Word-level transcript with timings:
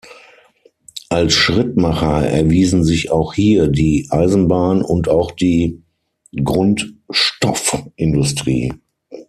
Als 1.09 1.35
Schrittmacher 1.35 2.25
erwiesen 2.25 2.83
sich 2.83 3.11
auch 3.11 3.35
hier 3.35 3.67
die 3.67 4.07
Eisenbahn 4.09 4.81
und 4.81 5.07
auch 5.09 5.29
die 5.29 5.83
Grundstoffindustrie. 6.43 8.71